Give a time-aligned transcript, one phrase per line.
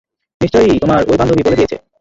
[0.41, 1.77] নিশ্চয়ই তোমার ওই বান্ধবী বলে দিয়েছে।